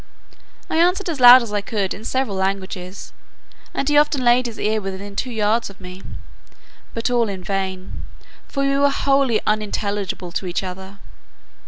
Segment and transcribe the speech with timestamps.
[0.67, 3.13] I answered as loud as I could in several languages,
[3.71, 6.01] and he often laid his ear within two yards of me:
[6.95, 8.03] but all in vain,
[8.47, 10.97] for we were wholly unintelligible to each other.